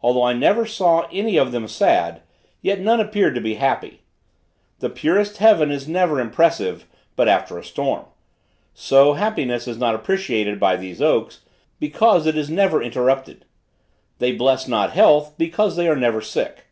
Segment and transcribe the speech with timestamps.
[0.00, 2.22] Although I never saw any of them sad,
[2.62, 4.00] yet none appeared to be happy.
[4.78, 8.06] The purest heaven is never impressive, but after a storm;
[8.72, 11.40] so happiness is not appreciated by these oaks,
[11.78, 13.44] because it is never interrupted;
[14.18, 16.64] they bless not health, because they are never sick.